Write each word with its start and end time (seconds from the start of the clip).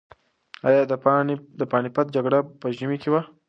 ایا 0.67 0.81
د 1.61 1.63
پاني 1.71 1.89
پت 1.95 2.07
جګړه 2.15 2.39
په 2.61 2.67
ژمي 2.77 2.97
کې 3.01 3.09
وه؟ 3.11 3.21